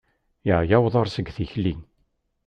Yeɛya 0.47 0.77
uḍar 0.85 1.07
seg 1.09 1.27
tikli. 1.35 1.73